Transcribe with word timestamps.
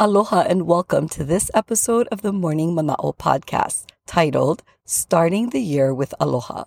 Aloha 0.00 0.40
and 0.48 0.66
welcome 0.66 1.06
to 1.10 1.22
this 1.22 1.50
episode 1.52 2.08
of 2.10 2.22
the 2.22 2.32
Morning 2.32 2.74
Mana'o 2.74 3.14
podcast 3.14 3.84
titled 4.06 4.62
Starting 4.86 5.50
the 5.50 5.60
Year 5.60 5.92
with 5.92 6.14
Aloha. 6.18 6.64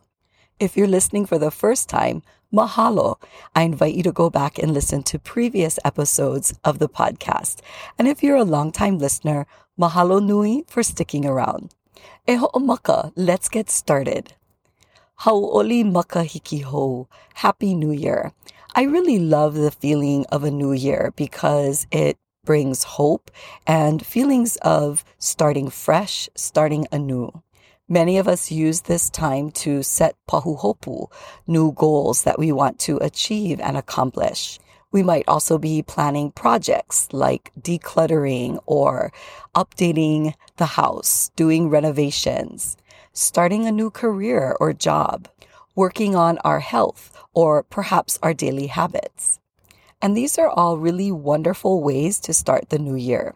If 0.59 0.77
you're 0.77 0.85
listening 0.85 1.25
for 1.25 1.39
the 1.39 1.49
first 1.49 1.89
time, 1.89 2.21
mahalo. 2.53 3.15
I 3.55 3.63
invite 3.63 3.95
you 3.95 4.03
to 4.03 4.11
go 4.11 4.29
back 4.29 4.59
and 4.59 4.75
listen 4.75 5.01
to 5.03 5.17
previous 5.17 5.79
episodes 5.83 6.53
of 6.63 6.77
the 6.77 6.87
podcast. 6.87 7.61
And 7.97 8.07
if 8.07 8.21
you're 8.21 8.37
a 8.37 8.43
longtime 8.43 8.99
listener, 8.99 9.47
mahalo 9.77 10.23
nui 10.23 10.63
for 10.67 10.83
sticking 10.83 11.25
around. 11.25 11.73
E 12.29 12.37
maka, 12.59 13.11
let's 13.15 13.49
get 13.49 13.71
started. 13.71 14.33
Hau'oli 15.21 15.83
Makahiki 15.83 16.61
Hou. 16.61 17.07
Happy 17.33 17.73
New 17.73 17.91
Year. 17.91 18.33
I 18.75 18.83
really 18.83 19.17
love 19.17 19.55
the 19.55 19.71
feeling 19.71 20.27
of 20.31 20.43
a 20.43 20.51
new 20.51 20.73
year 20.73 21.11
because 21.15 21.87
it 21.89 22.19
brings 22.45 22.83
hope 22.83 23.31
and 23.67 24.05
feelings 24.05 24.55
of 24.57 25.03
starting 25.17 25.69
fresh, 25.69 26.29
starting 26.35 26.87
anew. 26.91 27.31
Many 27.87 28.17
of 28.17 28.27
us 28.27 28.51
use 28.51 28.81
this 28.81 29.09
time 29.09 29.51
to 29.51 29.83
set 29.83 30.15
pahuhopu, 30.27 31.11
new 31.45 31.71
goals 31.73 32.23
that 32.23 32.39
we 32.39 32.51
want 32.51 32.79
to 32.79 32.97
achieve 32.97 33.59
and 33.59 33.77
accomplish. 33.77 34.59
We 34.91 35.03
might 35.03 35.27
also 35.27 35.57
be 35.57 35.83
planning 35.83 36.31
projects 36.31 37.09
like 37.11 37.51
decluttering 37.59 38.59
or 38.65 39.11
updating 39.53 40.33
the 40.57 40.65
house, 40.65 41.31
doing 41.35 41.69
renovations, 41.69 42.77
starting 43.13 43.67
a 43.67 43.71
new 43.71 43.91
career 43.91 44.55
or 44.59 44.73
job, 44.73 45.27
working 45.75 46.15
on 46.15 46.37
our 46.39 46.61
health, 46.61 47.11
or 47.33 47.61
perhaps 47.61 48.17
our 48.23 48.33
daily 48.33 48.67
habits. 48.67 49.39
And 50.05 50.15
these 50.15 50.37
are 50.37 50.49
all 50.49 50.77
really 50.77 51.11
wonderful 51.11 51.81
ways 51.81 52.19
to 52.19 52.31
start 52.31 52.69
the 52.69 52.77
new 52.77 52.93
year. 52.93 53.33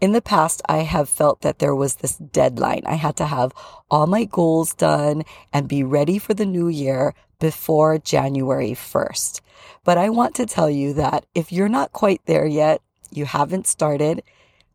In 0.00 0.12
the 0.12 0.22
past, 0.22 0.62
I 0.66 0.78
have 0.78 1.06
felt 1.06 1.42
that 1.42 1.58
there 1.58 1.74
was 1.74 1.96
this 1.96 2.16
deadline. 2.16 2.80
I 2.86 2.94
had 2.94 3.14
to 3.16 3.26
have 3.26 3.52
all 3.90 4.06
my 4.06 4.24
goals 4.24 4.72
done 4.72 5.22
and 5.52 5.68
be 5.68 5.84
ready 5.84 6.18
for 6.18 6.32
the 6.32 6.46
new 6.46 6.68
year 6.68 7.12
before 7.38 7.98
January 7.98 8.70
1st. 8.70 9.42
But 9.84 9.98
I 9.98 10.08
want 10.08 10.34
to 10.36 10.46
tell 10.46 10.70
you 10.70 10.94
that 10.94 11.26
if 11.34 11.52
you're 11.52 11.68
not 11.68 11.92
quite 11.92 12.24
there 12.24 12.46
yet, 12.46 12.80
you 13.10 13.26
haven't 13.26 13.66
started, 13.66 14.22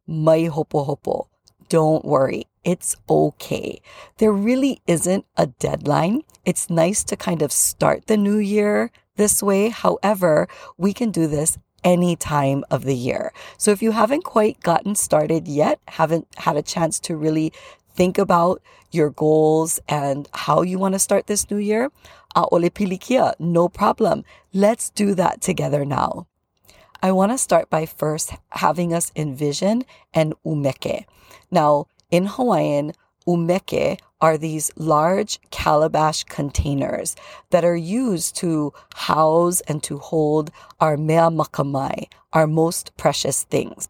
mai 0.06 0.50
hopohopo. 0.50 1.30
Don't 1.68 2.06
worry. 2.06 2.46
It's 2.64 2.96
okay. 3.10 3.82
There 4.20 4.32
really 4.32 4.84
isn't 4.86 5.26
a 5.36 5.48
deadline. 5.48 6.22
It's 6.46 6.70
nice 6.70 7.04
to 7.06 7.16
kind 7.16 7.42
of 7.42 7.52
start 7.52 8.06
the 8.06 8.18
new 8.18 8.38
year 8.38 8.92
this 9.18 9.44
way. 9.44 9.70
However, 9.70 10.48
we 10.78 10.94
can 10.94 11.12
do 11.12 11.28
this 11.28 11.58
any 11.84 12.16
time 12.16 12.64
of 12.72 12.84
the 12.84 12.96
year. 12.96 13.32
So 13.58 13.72
if 13.72 13.82
you 13.82 13.92
haven't 13.92 14.24
quite 14.24 14.60
gotten 14.62 14.96
started 14.96 15.48
yet, 15.48 15.80
haven't 15.88 16.28
had 16.38 16.58
a 16.58 16.62
chance 16.62 17.00
to 17.02 17.16
really 17.16 17.54
think 17.94 18.18
about 18.18 18.62
your 18.92 19.10
goals 19.10 19.80
and 19.88 20.28
how 20.34 20.62
you 20.62 20.80
want 20.80 20.94
to 20.94 21.00
start 21.00 21.28
this 21.28 21.50
new 21.50 21.58
year, 21.58 21.92
pilikia, 22.36 23.34
no 23.40 23.68
problem. 23.68 24.24
Let's 24.54 24.90
do 24.92 25.14
that 25.16 25.42
together 25.42 25.86
now. 25.86 26.28
I 27.02 27.12
want 27.12 27.32
to 27.32 27.38
start 27.38 27.70
by 27.70 27.86
first 27.86 28.34
having 28.50 28.94
us 28.94 29.12
envision 29.16 29.86
an 30.14 30.34
umeke. 30.46 31.06
Now, 31.52 31.88
in 32.10 32.26
Hawaiian, 32.26 32.94
umeke 33.28 34.00
are 34.22 34.38
these 34.38 34.72
large 34.78 35.40
calabash 35.52 36.24
containers 36.24 37.16
that 37.52 37.66
are 37.66 37.76
used 37.76 38.36
to 38.38 38.74
house 38.96 39.62
and 39.62 39.84
to 39.84 39.98
hold 39.98 40.50
our 40.80 40.98
mea 40.98 41.30
makamae, 41.30 42.08
our 42.34 42.48
most 42.48 42.96
precious 42.98 43.44
things. 43.44 43.90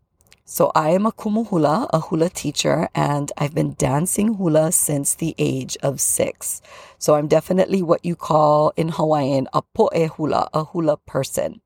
So 0.50 0.72
I 0.74 0.92
am 0.92 1.06
a 1.06 1.12
kumu 1.12 1.46
hula, 1.48 1.90
a 1.92 2.00
hula 2.00 2.30
teacher, 2.30 2.88
and 2.96 3.32
I've 3.38 3.54
been 3.54 3.76
dancing 3.78 4.36
hula 4.36 4.72
since 4.72 5.14
the 5.14 5.36
age 5.38 5.78
of 5.84 6.00
six. 6.00 6.62
So 6.98 7.16
I'm 7.16 7.28
definitely 7.28 7.82
what 7.82 8.06
you 8.06 8.16
call 8.16 8.72
in 8.78 8.88
Hawaiian 8.90 9.50
a 9.54 9.62
poe 9.62 10.08
hula, 10.08 10.50
a 10.54 10.64
hula 10.64 10.98
person. 11.06 11.60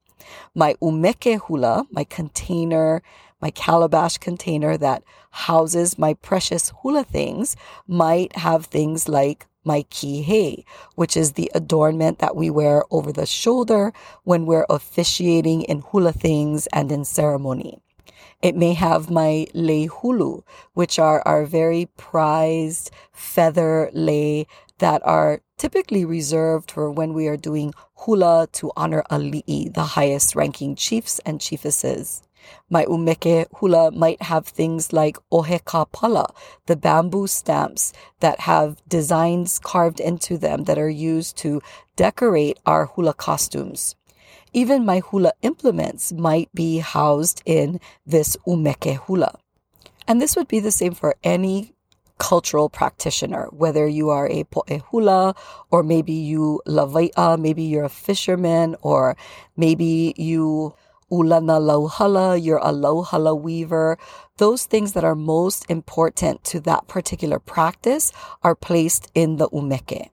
My 0.55 0.73
umeke 0.81 1.39
hula, 1.39 1.85
my 1.91 2.03
container, 2.03 3.03
my 3.41 3.51
calabash 3.51 4.17
container 4.17 4.77
that 4.77 5.03
houses 5.31 5.97
my 5.97 6.13
precious 6.13 6.71
hula 6.81 7.03
things 7.03 7.55
might 7.87 8.35
have 8.35 8.65
things 8.65 9.07
like 9.07 9.47
my 9.63 9.83
kihei, 9.83 10.63
which 10.95 11.15
is 11.15 11.33
the 11.33 11.51
adornment 11.53 12.19
that 12.19 12.35
we 12.35 12.49
wear 12.49 12.83
over 12.91 13.11
the 13.11 13.25
shoulder 13.25 13.93
when 14.23 14.45
we're 14.45 14.65
officiating 14.69 15.61
in 15.63 15.81
hula 15.81 16.11
things 16.11 16.67
and 16.67 16.91
in 16.91 17.05
ceremony. 17.05 17.79
It 18.41 18.55
may 18.55 18.73
have 18.73 19.11
my 19.11 19.45
lei 19.53 19.87
hulu, 19.87 20.41
which 20.73 20.97
are 20.97 21.21
our 21.27 21.45
very 21.45 21.87
prized 21.97 22.89
feather 23.11 23.91
lei 23.93 24.47
that 24.79 25.01
are 25.05 25.41
typically 25.57 26.05
reserved 26.05 26.71
for 26.71 26.89
when 26.89 27.13
we 27.13 27.27
are 27.27 27.37
doing 27.37 27.71
hula 27.93 28.47
to 28.53 28.71
honor 28.75 29.03
ali'i, 29.11 29.71
the 29.71 29.83
highest 29.83 30.35
ranking 30.35 30.75
chiefs 30.75 31.19
and 31.23 31.39
chiefesses. 31.39 32.23
My 32.69 32.85
umeke 32.85 33.45
hula 33.55 33.91
might 33.91 34.21
have 34.23 34.47
things 34.47 34.93
like 34.93 35.17
ohe 35.31 35.61
kapala, 35.63 36.33
the 36.65 36.75
bamboo 36.75 37.27
stamps 37.27 37.93
that 38.19 38.41
have 38.41 38.81
designs 38.87 39.59
carved 39.59 39.99
into 39.99 40.37
them 40.37 40.65
that 40.65 40.77
are 40.77 40.89
used 40.89 41.37
to 41.37 41.61
decorate 41.95 42.59
our 42.65 42.85
hula 42.85 43.13
costumes. 43.13 43.95
Even 44.53 44.85
my 44.85 44.99
hula 44.99 45.33
implements 45.41 46.11
might 46.11 46.49
be 46.53 46.79
housed 46.79 47.41
in 47.45 47.79
this 48.05 48.35
umeke 48.47 48.97
hula. 48.97 49.35
And 50.07 50.21
this 50.21 50.35
would 50.35 50.47
be 50.47 50.59
the 50.59 50.71
same 50.71 50.93
for 50.93 51.15
any 51.23 51.73
cultural 52.21 52.69
practitioner, 52.69 53.47
whether 53.51 53.87
you 53.87 54.09
are 54.09 54.27
a 54.27 54.43
po'ehula 54.43 55.35
or 55.71 55.81
maybe 55.81 56.13
you 56.13 56.61
lawai'a, 56.67 57.39
maybe 57.39 57.63
you're 57.63 57.85
a 57.85 57.89
fisherman 57.89 58.75
or 58.83 59.17
maybe 59.57 60.13
you 60.17 60.75
ulana 61.11 61.59
lauhala, 61.59 62.41
you're 62.41 62.57
a 62.59 62.71
lauhala 62.71 63.39
weaver. 63.39 63.97
Those 64.37 64.65
things 64.65 64.93
that 64.93 65.03
are 65.03 65.15
most 65.15 65.69
important 65.69 66.43
to 66.45 66.59
that 66.61 66.87
particular 66.87 67.39
practice 67.39 68.11
are 68.43 68.55
placed 68.55 69.11
in 69.13 69.37
the 69.37 69.49
umeke. 69.49 70.09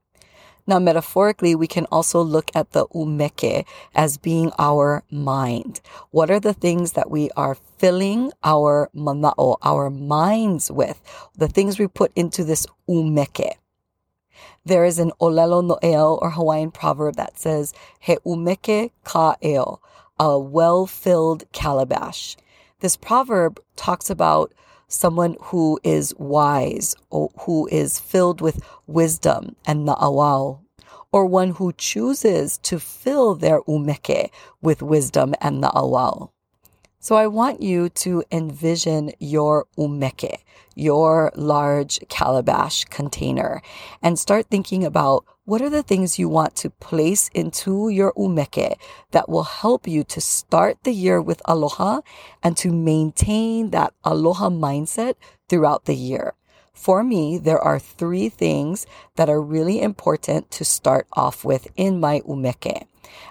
Now, 0.67 0.79
metaphorically, 0.79 1.55
we 1.55 1.67
can 1.67 1.87
also 1.87 2.21
look 2.21 2.51
at 2.55 2.73
the 2.73 2.87
umeke 2.89 3.65
as 3.95 4.19
being 4.19 4.53
our 4.59 5.03
mind. 5.11 5.81
What 6.11 6.31
are 6.31 6.41
the 6.41 6.53
things 6.53 6.93
that 6.93 7.11
we 7.11 7.31
are 7.31 7.57
filling 7.79 8.33
our 8.45 8.91
mana'o, 8.95 9.57
our 9.63 9.89
minds 9.89 10.71
with? 10.71 11.01
The 11.35 11.49
things 11.49 11.79
we 11.79 11.87
put 11.87 12.13
into 12.15 12.45
this 12.45 12.67
umeke. 12.87 13.53
There 14.67 14.85
is 14.85 14.99
an 14.99 15.13
olelo 15.23 15.65
no'eau 15.65 16.19
or 16.21 16.31
Hawaiian 16.31 16.71
proverb 16.71 17.17
that 17.17 17.39
says, 17.39 17.73
he 17.99 18.17
umeke 18.27 18.91
ka'eo 19.05 19.79
a 20.19 20.39
well 20.39 20.87
filled 20.87 21.45
calabash. 21.53 22.37
This 22.81 22.97
proverb 22.97 23.61
talks 23.77 24.11
about 24.11 24.53
someone 24.89 25.37
who 25.41 25.79
is 25.83 26.15
wise 26.19 26.95
or 27.11 27.31
who 27.41 27.69
is 27.69 27.99
filled 27.99 28.41
with 28.41 28.61
wisdom 28.87 29.55
and 29.67 29.87
na'auao, 29.87 30.61
or 31.13 31.27
one 31.27 31.51
who 31.51 31.73
chooses 31.73 32.59
to 32.59 32.79
fill 32.79 33.35
their 33.35 33.61
umeke 33.63 34.31
with 34.63 34.83
wisdom 34.83 35.35
and 35.41 35.63
na'auao. 35.63 36.31
So 37.01 37.17
I 37.17 37.29
want 37.29 37.63
you 37.63 37.89
to 37.91 38.25
envision 38.33 39.13
your 39.21 39.67
umeke, 39.79 40.39
your 40.75 41.33
large 41.37 42.01
calabash 42.09 42.85
container, 42.87 43.63
and 44.03 44.19
start 44.19 44.47
thinking 44.51 44.85
about 44.85 45.25
what 45.49 45.63
are 45.63 45.71
the 45.71 45.83
things 45.83 46.19
you 46.19 46.29
want 46.29 46.55
to 46.55 46.69
place 46.69 47.31
into 47.33 47.89
your 47.89 48.13
umeke 48.13 48.75
that 49.13 49.31
will 49.31 49.45
help 49.45 49.89
you 49.89 50.05
to 50.05 50.21
start 50.21 50.77
the 50.85 50.93
year 50.93 51.23
with 51.23 51.41
aloha 51.47 52.03
and 52.43 52.55
to 52.55 52.71
maintain 52.71 53.71
that 53.71 53.95
aloha 54.05 54.51
mindset 54.51 55.15
throughout 55.49 55.87
the 55.87 55.95
year? 55.95 56.35
For 56.75 57.03
me, 57.03 57.39
there 57.39 57.59
are 57.59 57.79
three 57.79 58.29
things 58.29 58.87
that 59.17 59.31
are 59.31 59.41
really 59.41 59.81
important 59.81 60.51
to 60.51 60.67
start 60.67 61.07
off 61.15 61.47
with 61.47 61.67
in 61.77 61.99
my 61.99 62.21
umeke. 62.29 62.87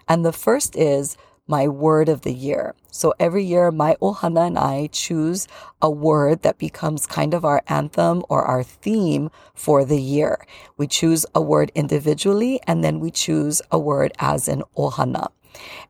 And 0.08 0.26
the 0.26 0.34
first 0.34 0.76
is 0.76 1.18
my 1.48 1.68
word 1.68 2.10
of 2.10 2.22
the 2.22 2.34
year. 2.34 2.76
So 2.92 3.14
every 3.20 3.44
year, 3.44 3.72
my 3.72 3.96
ohana 4.02 4.48
and 4.48 4.58
I 4.58 4.88
choose 4.92 5.48
a 5.82 5.90
word 5.90 6.42
that 6.42 6.58
becomes 6.58 7.06
kind 7.06 7.34
of 7.34 7.46
our 7.46 7.64
anthem 7.68 8.24
or 8.30 8.44
our 8.44 8.64
theme 8.64 9.30
for 9.54 9.86
the 9.86 10.02
year. 10.02 10.46
We 10.78 10.88
choose 10.88 11.26
a 11.34 11.42
word 11.42 11.72
individually 11.76 12.60
and 12.68 12.84
then 12.84 13.00
we 13.00 13.12
choose 13.12 13.62
a 13.72 13.80
word 13.80 14.14
as 14.20 14.48
an 14.48 14.64
ohana. 14.78 15.30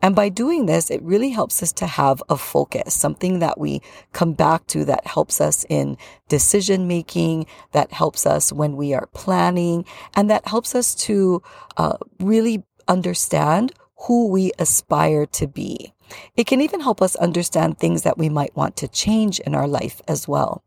And 0.02 0.16
by 0.16 0.30
doing 0.30 0.66
this, 0.66 0.90
it 0.90 1.02
really 1.02 1.30
helps 1.30 1.62
us 1.62 1.74
to 1.74 1.88
have 1.88 2.22
a 2.30 2.38
focus, 2.38 2.94
something 2.94 3.40
that 3.40 3.60
we 3.60 3.82
come 4.14 4.34
back 4.34 4.68
to 4.68 4.86
that 4.86 5.06
helps 5.06 5.42
us 5.42 5.66
in 5.70 5.98
decision 6.30 6.88
making, 6.88 7.48
that 7.72 7.92
helps 7.92 8.26
us 8.26 8.54
when 8.54 8.76
we 8.76 8.94
are 8.94 9.08
planning, 9.08 9.86
and 10.16 10.30
that 10.30 10.48
helps 10.48 10.76
us 10.76 10.96
to 10.96 11.42
uh, 11.78 11.98
really 12.20 12.64
understand 12.88 13.74
who 14.06 14.28
we 14.28 14.52
aspire 14.60 15.26
to 15.26 15.48
be. 15.48 15.94
It 16.36 16.48
can 16.48 16.62
even 16.62 16.82
help 16.82 17.02
us 17.02 17.16
understand 17.16 17.78
things 17.78 18.04
that 18.04 18.18
we 18.18 18.30
might 18.30 18.56
want 18.56 18.76
to 18.78 18.88
change 18.88 19.40
in 19.40 19.56
our 19.56 19.68
life 19.68 20.02
as 20.08 20.28
well. 20.28 20.64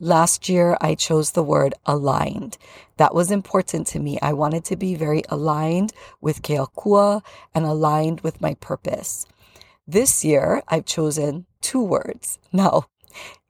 Last 0.00 0.48
year, 0.48 0.76
I 0.80 0.96
chose 0.96 1.30
the 1.30 1.42
word 1.42 1.74
aligned. 1.86 2.58
That 2.96 3.14
was 3.14 3.30
important 3.30 3.86
to 3.88 4.00
me. 4.00 4.18
I 4.20 4.32
wanted 4.32 4.64
to 4.66 4.76
be 4.76 4.94
very 4.94 5.22
aligned 5.28 5.92
with 6.20 6.42
Ke 6.42 6.58
Akua 6.58 7.22
and 7.54 7.64
aligned 7.64 8.20
with 8.20 8.40
my 8.40 8.54
purpose. 8.54 9.26
This 9.86 10.24
year, 10.24 10.62
I've 10.68 10.84
chosen 10.84 11.46
two 11.60 11.82
words. 11.82 12.38
Now, 12.52 12.86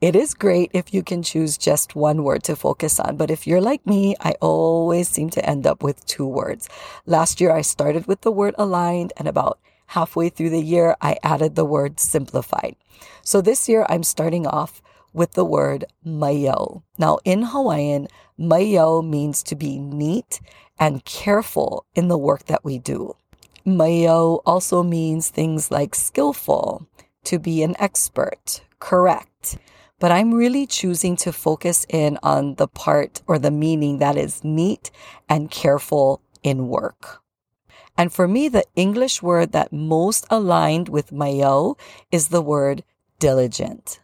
it 0.01 0.15
is 0.17 0.35
great 0.35 0.71
if 0.75 0.93
you 0.93 1.03
can 1.03 1.23
choose 1.23 1.57
just 1.57 1.95
one 1.95 2.25
word 2.25 2.43
to 2.45 2.57
focus 2.57 3.01
on, 3.01 3.17
but 3.17 3.31
if 3.31 3.47
you're 3.47 3.61
like 3.61 3.87
me, 3.87 4.15
I 4.21 4.35
always 4.41 5.09
seem 5.09 5.31
to 5.31 5.49
end 5.49 5.67
up 5.67 5.83
with 5.83 6.05
two 6.05 6.27
words. 6.27 6.69
Last 7.07 7.41
year, 7.41 7.53
I 7.53 7.63
started 7.63 8.07
with 8.07 8.21
the 8.21 8.33
word 8.33 8.55
aligned, 8.59 9.13
and 9.17 9.29
about 9.29 9.59
halfway 9.87 10.29
through 10.29 10.51
the 10.51 10.61
year, 10.63 10.97
I 11.01 11.17
added 11.23 11.55
the 11.55 11.65
word 11.65 12.01
simplified. 12.01 12.77
So 13.23 13.41
this 13.41 13.69
year, 13.69 13.87
I'm 13.89 14.03
starting 14.03 14.47
off 14.47 14.83
with 15.13 15.33
the 15.33 15.45
word 15.45 15.85
maiau. 16.05 16.83
Now, 16.99 17.19
in 17.25 17.43
Hawaiian, 17.43 18.09
maiau 18.39 19.09
means 19.09 19.43
to 19.45 19.55
be 19.55 19.79
neat 19.79 20.41
and 20.79 21.05
careful 21.05 21.87
in 21.95 22.09
the 22.09 22.19
work 22.19 22.47
that 22.47 22.65
we 22.65 22.79
do. 22.79 23.17
Maiau 23.65 24.43
also 24.45 24.83
means 24.83 25.31
things 25.31 25.71
like 25.71 25.95
skillful, 25.95 26.87
to 27.25 27.39
be 27.39 27.63
an 27.63 27.75
expert, 27.79 28.61
correct. 28.81 29.57
But 30.05 30.13
I'm 30.13 30.35
really 30.35 30.67
choosing 30.67 31.17
to 31.25 31.33
focus 31.33 31.87
in 31.89 32.19
on 32.23 32.57
the 32.57 32.69
part 32.69 33.23
or 33.27 33.39
the 33.39 33.51
meaning 33.51 34.01
that 34.01 34.19
is 34.19 34.45
neat 34.45 34.91
and 35.31 35.51
careful 35.51 36.21
in 36.43 36.69
work. 36.69 37.23
And 37.97 38.13
for 38.13 38.29
me, 38.29 38.51
the 38.51 38.67
English 38.77 39.23
word 39.23 39.53
that 39.53 39.73
most 39.73 40.27
aligned 40.29 40.91
with 40.91 41.11
maiau 41.11 41.79
is 42.13 42.29
the 42.29 42.43
word 42.43 42.85
diligent. 43.19 44.01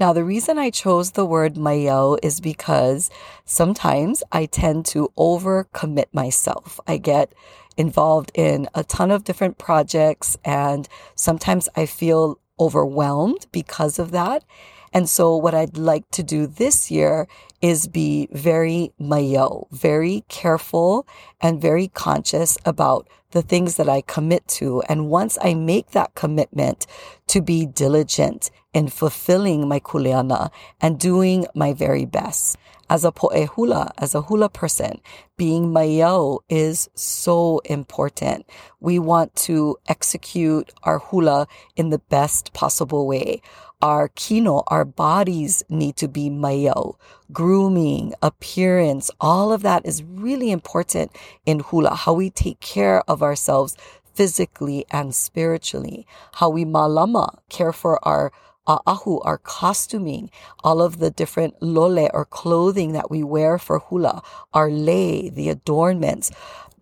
Now, 0.00 0.14
the 0.14 0.24
reason 0.24 0.56
I 0.56 0.70
chose 0.70 1.10
the 1.10 1.26
word 1.26 1.56
maiau 1.56 2.18
is 2.22 2.40
because 2.40 3.10
sometimes 3.44 4.22
I 4.32 4.46
tend 4.46 4.86
to 4.86 5.12
overcommit 5.18 6.14
myself. 6.14 6.80
I 6.86 6.96
get 6.96 7.30
involved 7.76 8.32
in 8.34 8.68
a 8.74 8.84
ton 8.84 9.10
of 9.10 9.24
different 9.24 9.58
projects 9.58 10.34
and 10.46 10.88
sometimes 11.14 11.68
I 11.76 11.84
feel 11.84 12.38
overwhelmed 12.58 13.48
because 13.52 13.98
of 13.98 14.12
that. 14.12 14.44
And 14.92 15.08
so 15.08 15.36
what 15.36 15.54
I'd 15.54 15.76
like 15.78 16.10
to 16.12 16.22
do 16.22 16.46
this 16.46 16.90
year 16.90 17.26
is 17.60 17.86
be 17.86 18.28
very 18.32 18.92
maiau, 19.00 19.66
very 19.70 20.24
careful 20.28 21.06
and 21.40 21.60
very 21.60 21.88
conscious 21.88 22.58
about 22.64 23.08
the 23.32 23.42
things 23.42 23.76
that 23.76 23.88
I 23.88 24.02
commit 24.02 24.46
to. 24.58 24.82
And 24.88 25.10
once 25.10 25.36
I 25.42 25.54
make 25.54 25.90
that 25.90 26.14
commitment 26.14 26.86
to 27.28 27.42
be 27.42 27.66
diligent 27.66 28.50
in 28.72 28.88
fulfilling 28.88 29.68
my 29.68 29.80
kuleana 29.80 30.50
and 30.80 30.98
doing 30.98 31.46
my 31.54 31.72
very 31.72 32.04
best. 32.04 32.56
As 32.88 33.04
a 33.04 33.12
poe 33.12 33.46
hula, 33.46 33.92
as 33.96 34.14
a 34.14 34.22
hula 34.22 34.50
person, 34.50 35.00
being 35.38 35.72
maiau 35.72 36.40
is 36.50 36.90
so 36.94 37.60
important. 37.64 38.46
We 38.80 38.98
want 38.98 39.34
to 39.46 39.76
execute 39.88 40.72
our 40.82 40.98
hula 40.98 41.46
in 41.74 41.88
the 41.88 41.98
best 41.98 42.52
possible 42.52 43.06
way 43.06 43.40
our 43.82 44.08
kino, 44.14 44.62
our 44.68 44.84
bodies 44.84 45.64
need 45.68 45.96
to 45.96 46.08
be 46.08 46.30
maiau, 46.30 46.94
grooming, 47.32 48.14
appearance, 48.22 49.10
all 49.20 49.52
of 49.52 49.62
that 49.62 49.86
is 49.86 50.02
really 50.02 50.50
important 50.50 51.10
in 51.46 51.60
hula, 51.60 51.94
how 51.94 52.12
we 52.12 52.30
take 52.30 52.60
care 52.60 53.02
of 53.08 53.22
ourselves 53.22 53.76
physically 54.14 54.84
and 54.90 55.14
spiritually, 55.14 56.06
how 56.34 56.48
we 56.48 56.64
malama, 56.64 57.38
care 57.48 57.72
for 57.72 58.02
our 58.06 58.32
a'ahu, 58.66 59.20
our 59.24 59.38
costuming, 59.38 60.30
all 60.62 60.80
of 60.82 60.98
the 60.98 61.10
different 61.10 61.60
lole 61.62 62.08
or 62.12 62.24
clothing 62.24 62.92
that 62.92 63.10
we 63.10 63.22
wear 63.22 63.58
for 63.58 63.78
hula, 63.78 64.22
our 64.52 64.70
lei, 64.70 65.28
the 65.28 65.48
adornments, 65.48 66.30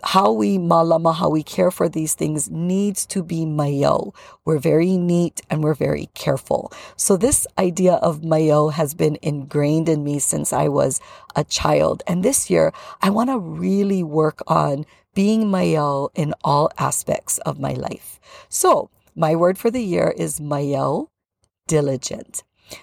how 0.03 0.33
we 0.33 0.59
malama, 0.59 1.15
how 1.15 1.29
we 1.29 1.43
care 1.43 1.71
for 1.71 1.89
these 1.89 2.15
things 2.15 2.51
needs 2.51 3.05
to 3.07 3.23
be 3.23 3.45
maiau. 3.45 4.15
We're 4.45 4.59
very 4.59 4.97
neat 4.97 5.43
and 5.51 5.63
we're 5.63 5.75
very 5.75 6.09
careful. 6.15 6.73
So 6.97 7.17
this 7.17 7.47
idea 7.59 7.95
of 7.95 8.23
maiau 8.23 8.73
has 8.73 8.95
been 8.95 9.19
ingrained 9.23 9.89
in 9.89 10.03
me 10.05 10.19
since 10.19 10.53
I 10.53 10.69
was 10.69 11.01
a 11.37 11.45
child. 11.45 12.03
And 12.07 12.23
this 12.23 12.49
year, 12.51 12.73
I 13.03 13.11
want 13.11 13.31
to 13.31 13.39
really 13.39 14.03
work 14.03 14.43
on 14.47 14.87
being 15.15 15.47
maiau 15.47 16.09
in 16.15 16.35
all 16.45 16.71
aspects 16.79 17.39
of 17.39 17.59
my 17.59 17.73
life. 17.73 18.21
So 18.49 18.91
my 19.15 19.35
word 19.35 19.59
for 19.59 19.71
the 19.71 19.83
year 19.83 20.15
is 20.17 20.41
maiau, 20.41 21.09
diligent. 21.71 22.43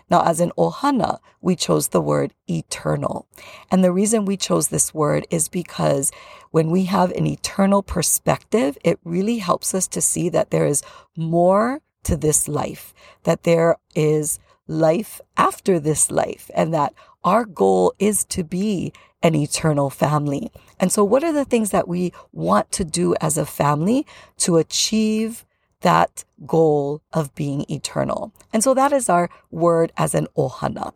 Now, 0.10 0.24
as 0.24 0.40
an 0.40 0.52
ohana, 0.58 1.20
we 1.42 1.56
chose 1.56 1.90
the 1.90 2.02
word 2.02 2.34
eternal. 2.50 3.28
And 3.70 3.84
the 3.84 3.92
reason 3.92 4.26
we 4.26 4.38
chose 4.38 4.68
this 4.68 4.94
word 4.94 5.28
is 5.30 5.50
because 5.50 6.12
when 6.52 6.72
we 6.72 6.86
have 6.86 7.12
an 7.12 7.28
eternal 7.28 7.84
perspective, 7.84 8.78
it 8.84 9.00
really 9.04 9.40
helps 9.40 9.74
us 9.76 9.88
to 9.90 10.02
see 10.02 10.30
that 10.30 10.52
there 10.52 10.66
is 10.66 10.84
more 11.16 11.82
to 12.04 12.16
this 12.16 12.48
life, 12.48 12.94
that 13.24 13.44
there 13.44 13.76
is 13.94 14.40
life 14.68 15.20
after 15.36 15.80
this 15.80 16.12
life, 16.12 16.50
and 16.54 16.74
that 16.74 16.94
our 17.24 17.44
goal 17.44 17.94
is 18.00 18.24
to 18.26 18.44
be 18.44 18.94
an 19.22 19.36
eternal 19.36 19.90
family. 19.90 20.52
And 20.80 20.92
so, 20.92 21.04
what 21.04 21.24
are 21.24 21.34
the 21.34 21.46
things 21.46 21.72
that 21.72 21.88
we 21.88 22.14
want 22.32 22.72
to 22.74 22.86
do 22.86 23.16
as 23.20 23.38
a 23.38 23.46
family 23.46 24.06
to 24.38 24.58
achieve 24.58 25.46
that 25.82 26.26
goal 26.46 27.02
of 27.14 27.34
being 27.36 27.66
eternal. 27.70 28.34
And 28.54 28.64
so 28.64 28.74
that 28.74 28.92
is 28.92 29.10
our 29.10 29.30
word 29.52 29.92
as 29.98 30.16
an 30.16 30.28
ohana. 30.38 30.94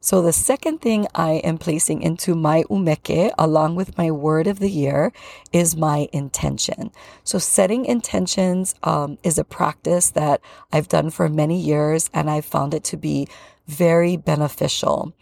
So 0.00 0.22
the 0.22 0.32
second 0.32 0.82
thing 0.82 1.08
I 1.14 1.42
am 1.42 1.58
placing 1.58 2.02
into 2.02 2.34
my 2.34 2.62
umeke 2.70 3.32
along 3.38 3.74
with 3.74 3.98
my 3.98 4.10
word 4.10 4.46
of 4.46 4.60
the 4.60 4.70
year 4.70 5.12
is 5.52 5.76
my 5.76 6.08
intention. 6.12 6.92
So 7.24 7.38
setting 7.38 7.84
intentions 7.84 8.74
um, 8.84 9.18
is 9.24 9.38
a 9.38 9.44
practice 9.44 10.10
that 10.10 10.40
I've 10.72 10.88
done 10.88 11.10
for 11.10 11.28
many 11.28 11.60
years 11.60 12.08
and 12.14 12.30
I've 12.30 12.44
found 12.44 12.74
it 12.74 12.84
to 12.84 12.96
be 12.96 13.26
very 13.66 14.16
beneficial. 14.16 15.12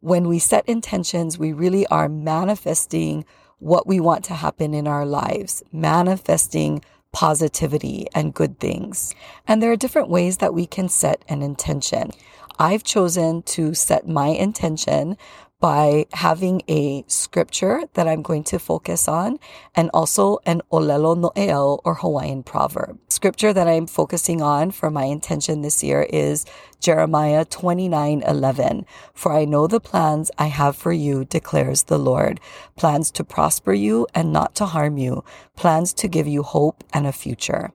When 0.00 0.28
we 0.28 0.38
set 0.38 0.68
intentions, 0.68 1.38
we 1.38 1.52
really 1.52 1.86
are 1.86 2.08
manifesting 2.08 3.24
what 3.58 3.86
we 3.86 3.98
want 3.98 4.24
to 4.26 4.34
happen 4.34 4.74
in 4.74 4.86
our 4.86 5.06
lives, 5.06 5.62
manifesting 5.72 6.82
positivity 7.12 8.06
and 8.14 8.34
good 8.34 8.58
things. 8.58 9.14
And 9.46 9.62
there 9.62 9.72
are 9.72 9.76
different 9.76 10.08
ways 10.08 10.38
that 10.38 10.54
we 10.54 10.66
can 10.66 10.88
set 10.88 11.24
an 11.28 11.42
intention. 11.42 12.10
I've 12.60 12.82
chosen 12.82 13.42
to 13.42 13.72
set 13.72 14.08
my 14.08 14.28
intention 14.28 15.16
by 15.60 16.06
having 16.12 16.62
a 16.68 17.04
scripture 17.06 17.82
that 17.94 18.06
I'm 18.08 18.22
going 18.22 18.44
to 18.44 18.58
focus 18.58 19.08
on 19.08 19.38
and 19.74 19.90
also 19.94 20.38
an 20.46 20.62
olelo 20.72 21.16
no'eau 21.16 21.80
or 21.84 21.94
Hawaiian 21.94 22.42
proverb. 22.42 22.98
Scripture 23.08 23.52
that 23.52 23.68
I'm 23.68 23.86
focusing 23.86 24.42
on 24.42 24.72
for 24.72 24.90
my 24.90 25.04
intention 25.04 25.62
this 25.62 25.82
year 25.82 26.02
is 26.02 26.46
Jeremiah 26.80 27.44
29:11. 27.44 28.84
For 29.14 29.32
I 29.32 29.44
know 29.44 29.66
the 29.66 29.80
plans 29.80 30.30
I 30.38 30.46
have 30.46 30.76
for 30.76 30.92
you, 30.92 31.24
declares 31.24 31.84
the 31.84 31.98
Lord, 31.98 32.40
plans 32.76 33.10
to 33.12 33.24
prosper 33.24 33.72
you 33.72 34.06
and 34.14 34.32
not 34.32 34.54
to 34.56 34.66
harm 34.66 34.96
you, 34.96 35.24
plans 35.56 35.92
to 35.94 36.08
give 36.08 36.28
you 36.28 36.42
hope 36.42 36.84
and 36.92 37.06
a 37.06 37.12
future. 37.12 37.72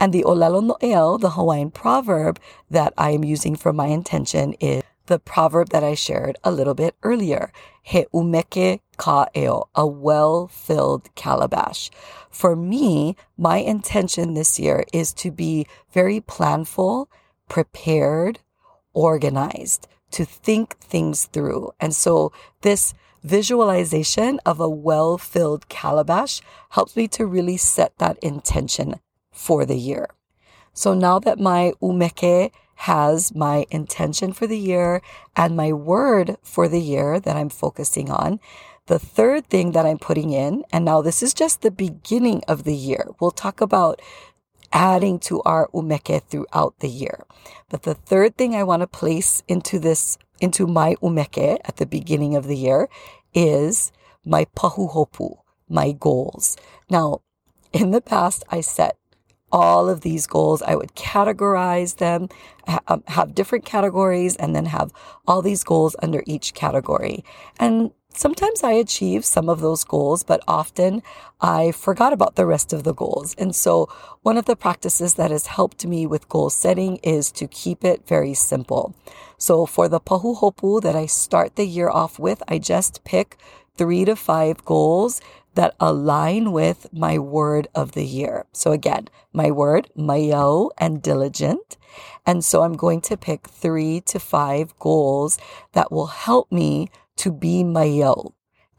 And 0.00 0.12
the 0.12 0.24
olelo 0.24 0.62
no'eau, 0.62 1.18
the 1.18 1.30
Hawaiian 1.30 1.70
proverb 1.70 2.38
that 2.70 2.92
I 2.96 3.10
am 3.10 3.24
using 3.24 3.56
for 3.56 3.72
my 3.72 3.86
intention 3.86 4.54
is 4.54 4.82
the 5.06 5.18
proverb 5.18 5.70
that 5.70 5.82
I 5.82 5.94
shared 5.94 6.36
a 6.44 6.50
little 6.50 6.74
bit 6.74 6.94
earlier. 7.02 7.50
He 7.82 8.04
umeke 8.12 8.80
ka'eo, 8.98 9.68
a 9.74 9.86
well-filled 9.86 11.14
calabash. 11.14 11.90
For 12.30 12.54
me, 12.54 13.16
my 13.36 13.58
intention 13.58 14.34
this 14.34 14.60
year 14.60 14.84
is 14.92 15.12
to 15.14 15.30
be 15.30 15.66
very 15.92 16.20
planful, 16.20 17.06
prepared, 17.48 18.40
organized, 18.92 19.88
to 20.10 20.24
think 20.24 20.76
things 20.78 21.24
through. 21.26 21.72
And 21.80 21.94
so 21.94 22.32
this 22.60 22.92
visualization 23.24 24.40
of 24.44 24.60
a 24.60 24.68
well-filled 24.68 25.68
calabash 25.68 26.40
helps 26.70 26.96
me 26.96 27.08
to 27.08 27.26
really 27.26 27.56
set 27.56 27.96
that 27.98 28.18
intention 28.18 29.00
for 29.38 29.64
the 29.64 29.76
year. 29.76 30.08
So 30.72 30.94
now 30.94 31.18
that 31.20 31.38
my 31.38 31.72
umeke 31.80 32.50
has 32.74 33.34
my 33.34 33.66
intention 33.70 34.32
for 34.32 34.46
the 34.46 34.58
year 34.58 35.00
and 35.36 35.56
my 35.56 35.72
word 35.72 36.36
for 36.42 36.68
the 36.68 36.80
year 36.80 37.18
that 37.20 37.36
I'm 37.36 37.48
focusing 37.48 38.10
on, 38.10 38.40
the 38.86 38.98
third 38.98 39.48
thing 39.48 39.72
that 39.72 39.86
I'm 39.86 39.98
putting 39.98 40.32
in, 40.32 40.64
and 40.72 40.84
now 40.84 41.02
this 41.02 41.22
is 41.22 41.34
just 41.34 41.62
the 41.62 41.70
beginning 41.70 42.42
of 42.48 42.64
the 42.64 42.74
year. 42.74 43.08
We'll 43.20 43.30
talk 43.30 43.60
about 43.60 44.00
adding 44.72 45.18
to 45.20 45.40
our 45.42 45.68
umeke 45.68 46.22
throughout 46.28 46.74
the 46.80 46.88
year. 46.88 47.24
But 47.68 47.82
the 47.82 47.94
third 47.94 48.36
thing 48.36 48.54
I 48.54 48.64
want 48.64 48.82
to 48.82 48.86
place 48.86 49.42
into 49.46 49.78
this, 49.78 50.18
into 50.40 50.66
my 50.66 50.94
umeke 50.96 51.58
at 51.64 51.76
the 51.76 51.86
beginning 51.86 52.34
of 52.34 52.46
the 52.46 52.56
year 52.56 52.88
is 53.34 53.92
my 54.24 54.46
pahuhopu, 54.56 55.38
my 55.68 55.92
goals. 55.92 56.56
Now, 56.90 57.20
in 57.72 57.90
the 57.90 58.00
past, 58.00 58.44
I 58.50 58.60
set 58.60 58.96
all 59.50 59.88
of 59.88 60.02
these 60.02 60.26
goals. 60.26 60.62
I 60.62 60.74
would 60.74 60.94
categorize 60.94 61.96
them, 61.96 62.28
um, 62.86 63.02
have 63.08 63.34
different 63.34 63.64
categories, 63.64 64.36
and 64.36 64.54
then 64.54 64.66
have 64.66 64.92
all 65.26 65.42
these 65.42 65.64
goals 65.64 65.96
under 66.02 66.22
each 66.26 66.54
category. 66.54 67.24
And 67.58 67.92
sometimes 68.14 68.62
I 68.62 68.72
achieve 68.72 69.24
some 69.24 69.48
of 69.48 69.60
those 69.60 69.84
goals, 69.84 70.22
but 70.22 70.42
often 70.48 71.02
I 71.40 71.72
forgot 71.72 72.12
about 72.12 72.36
the 72.36 72.46
rest 72.46 72.72
of 72.72 72.82
the 72.82 72.94
goals. 72.94 73.34
And 73.38 73.54
so 73.54 73.88
one 74.22 74.36
of 74.36 74.46
the 74.46 74.56
practices 74.56 75.14
that 75.14 75.30
has 75.30 75.46
helped 75.46 75.86
me 75.86 76.06
with 76.06 76.28
goal 76.28 76.50
setting 76.50 76.96
is 77.02 77.30
to 77.32 77.46
keep 77.46 77.84
it 77.84 78.06
very 78.06 78.34
simple. 78.34 78.94
So 79.38 79.66
for 79.66 79.88
the 79.88 80.00
pahuhopu 80.00 80.82
that 80.82 80.96
I 80.96 81.06
start 81.06 81.56
the 81.56 81.66
year 81.66 81.88
off 81.88 82.18
with, 82.18 82.42
I 82.48 82.58
just 82.58 83.04
pick 83.04 83.36
three 83.76 84.04
to 84.04 84.16
five 84.16 84.64
goals 84.64 85.20
that 85.58 85.74
align 85.80 86.52
with 86.52 86.86
my 86.92 87.18
word 87.18 87.66
of 87.74 87.90
the 87.90 88.04
year. 88.04 88.46
So 88.52 88.70
again, 88.70 89.08
my 89.32 89.50
word, 89.50 89.90
maiau 89.98 90.70
and 90.78 91.02
diligent. 91.02 91.76
And 92.24 92.44
so 92.44 92.62
I'm 92.62 92.76
going 92.76 93.00
to 93.00 93.16
pick 93.16 93.48
three 93.48 94.00
to 94.02 94.20
five 94.20 94.78
goals 94.78 95.36
that 95.72 95.90
will 95.90 96.06
help 96.06 96.52
me 96.52 96.90
to 97.16 97.32
be 97.32 97.64
maiau, 97.64 98.34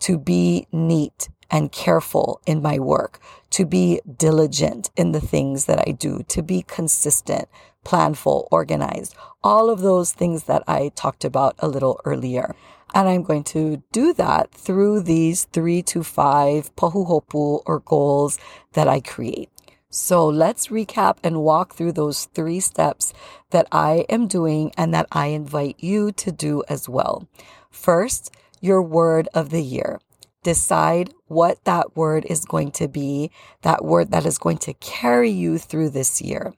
to 0.07 0.17
be 0.17 0.67
neat 0.71 1.27
and 1.51 1.69
careful 1.69 2.39
in 2.45 2.61
my 2.61 2.79
work, 2.79 3.19
to 3.49 3.65
be 3.65 3.99
diligent 4.17 4.89
in 4.95 5.11
the 5.11 5.19
things 5.19 5.65
that 5.65 5.83
I 5.85 5.91
do, 5.91 6.23
to 6.29 6.41
be 6.41 6.61
consistent, 6.61 7.49
planful, 7.83 8.47
organized, 8.51 9.17
all 9.43 9.69
of 9.69 9.81
those 9.81 10.13
things 10.13 10.45
that 10.45 10.63
I 10.65 10.91
talked 10.95 11.25
about 11.25 11.55
a 11.59 11.67
little 11.67 11.99
earlier. 12.05 12.55
And 12.93 13.07
I'm 13.07 13.23
going 13.23 13.43
to 13.45 13.83
do 13.91 14.13
that 14.13 14.51
through 14.51 15.01
these 15.01 15.45
three 15.45 15.81
to 15.83 16.03
five 16.03 16.75
pahuhopu 16.75 17.61
or 17.65 17.79
goals 17.79 18.39
that 18.73 18.87
I 18.87 18.99
create. 18.99 19.49
So 19.91 20.27
let's 20.27 20.67
recap 20.67 21.17
and 21.23 21.41
walk 21.41 21.73
through 21.73 21.93
those 21.93 22.25
three 22.25 22.59
steps 22.59 23.11
that 23.49 23.67
I 23.71 24.05
am 24.07 24.27
doing 24.27 24.71
and 24.77 24.93
that 24.93 25.07
I 25.11 25.27
invite 25.27 25.77
you 25.79 26.11
to 26.13 26.31
do 26.31 26.63
as 26.69 26.87
well. 26.87 27.27
First, 27.71 28.31
your 28.61 28.81
word 28.81 29.27
of 29.33 29.49
the 29.49 29.63
year. 29.63 29.99
Decide 30.43 31.13
what 31.27 31.63
that 31.65 31.97
word 31.97 32.25
is 32.29 32.45
going 32.45 32.71
to 32.71 32.87
be, 32.87 33.31
that 33.61 33.83
word 33.83 34.11
that 34.11 34.25
is 34.25 34.37
going 34.37 34.57
to 34.59 34.73
carry 34.75 35.29
you 35.29 35.57
through 35.57 35.89
this 35.89 36.21
year. 36.21 36.53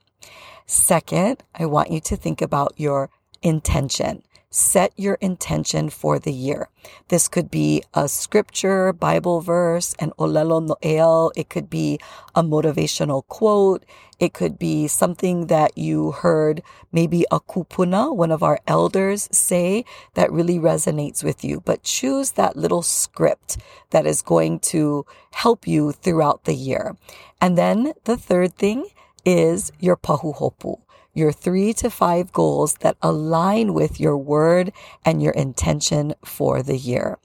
Second, 0.66 1.42
I 1.54 1.66
want 1.66 1.90
you 1.90 2.00
to 2.00 2.16
think 2.16 2.40
about 2.40 2.74
your 2.76 3.10
intention 3.42 4.22
set 4.52 4.92
your 4.96 5.14
intention 5.14 5.88
for 5.88 6.18
the 6.18 6.32
year. 6.32 6.68
This 7.08 7.26
could 7.26 7.50
be 7.50 7.82
a 7.94 8.06
scripture, 8.06 8.92
Bible 8.92 9.40
verse, 9.40 9.94
an 9.98 10.12
olelo 10.18 10.60
no'eau. 10.60 11.32
It 11.34 11.48
could 11.48 11.70
be 11.70 11.98
a 12.34 12.42
motivational 12.42 13.26
quote. 13.28 13.84
It 14.20 14.34
could 14.34 14.58
be 14.58 14.88
something 14.88 15.46
that 15.46 15.76
you 15.78 16.12
heard 16.12 16.62
maybe 16.92 17.24
a 17.30 17.40
kupuna, 17.40 18.14
one 18.14 18.30
of 18.30 18.42
our 18.42 18.60
elders 18.66 19.28
say 19.32 19.86
that 20.14 20.30
really 20.30 20.58
resonates 20.58 21.24
with 21.24 21.42
you. 21.42 21.62
But 21.64 21.82
choose 21.82 22.32
that 22.32 22.54
little 22.54 22.82
script 22.82 23.56
that 23.90 24.06
is 24.06 24.20
going 24.20 24.60
to 24.74 25.06
help 25.32 25.66
you 25.66 25.92
throughout 25.92 26.44
the 26.44 26.54
year. 26.54 26.96
And 27.40 27.56
then 27.56 27.94
the 28.04 28.18
third 28.18 28.54
thing 28.56 28.86
is 29.24 29.72
your 29.80 29.96
pahuhopu 29.96 30.76
your 31.14 31.32
three 31.32 31.72
to 31.74 31.90
five 31.90 32.32
goals 32.32 32.74
that 32.80 32.96
align 33.02 33.74
with 33.74 34.00
your 34.00 34.16
word 34.16 34.72
and 35.04 35.22
your 35.22 35.32
intention 35.32 36.14
for 36.24 36.62
the 36.62 36.76
year. 36.76 37.18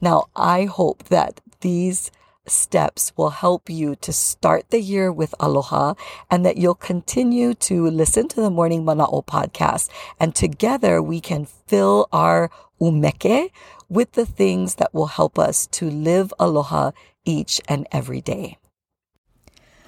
Now, 0.00 0.26
I 0.36 0.64
hope 0.64 1.04
that 1.04 1.40
these 1.60 2.10
steps 2.46 3.12
will 3.16 3.30
help 3.30 3.68
you 3.68 3.94
to 3.96 4.12
start 4.12 4.70
the 4.70 4.80
year 4.80 5.12
with 5.12 5.34
aloha 5.40 5.94
and 6.30 6.44
that 6.46 6.56
you'll 6.56 6.74
continue 6.74 7.54
to 7.54 7.90
listen 7.90 8.28
to 8.28 8.40
the 8.40 8.50
Morning 8.50 8.84
Mana'o 8.84 9.24
podcast. 9.24 9.90
And 10.18 10.34
together 10.34 11.02
we 11.02 11.20
can 11.20 11.44
fill 11.44 12.08
our 12.12 12.50
umeke 12.80 13.50
with 13.88 14.12
the 14.12 14.26
things 14.26 14.76
that 14.76 14.94
will 14.94 15.06
help 15.08 15.38
us 15.38 15.66
to 15.66 15.90
live 15.90 16.32
aloha 16.38 16.92
each 17.24 17.60
and 17.68 17.86
every 17.92 18.20
day. 18.20 18.58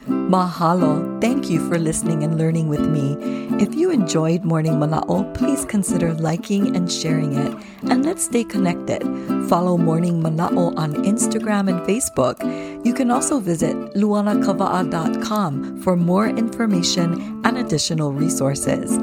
Mahalo. 0.07 1.21
Thank 1.21 1.51
you 1.51 1.61
for 1.69 1.79
listening 1.79 2.23
and 2.23 2.39
learning 2.39 2.69
with 2.69 2.87
me. 2.89 3.17
If 3.63 3.75
you 3.75 3.91
enjoyed 3.91 4.45
Morning 4.45 4.75
Mana'o, 4.75 5.35
please 5.35 5.65
consider 5.65 6.15
liking 6.15 6.75
and 6.77 6.91
sharing 6.91 7.35
it. 7.35 7.53
And 7.83 8.05
let's 8.05 8.25
stay 8.25 8.45
connected. 8.45 9.03
Follow 9.49 9.77
Morning 9.77 10.23
Mana'o 10.23 10.77
on 10.79 10.95
Instagram 11.05 11.69
and 11.69 11.81
Facebook. 11.83 12.39
You 12.87 12.95
can 12.95 13.11
also 13.11 13.41
visit 13.41 13.77
luanakawaa.com 13.95 15.83
for 15.83 15.97
more 15.97 16.29
information 16.29 17.43
and 17.45 17.59
additional 17.59 18.13
resources. 18.13 18.97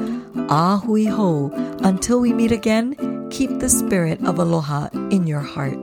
A 0.48 0.76
hui 0.78 1.04
hou. 1.04 1.52
Until 1.82 2.20
we 2.20 2.32
meet 2.32 2.52
again, 2.52 2.96
keep 3.30 3.60
the 3.60 3.68
spirit 3.68 4.24
of 4.24 4.38
aloha 4.38 4.88
in 5.10 5.26
your 5.26 5.40
heart. 5.40 5.78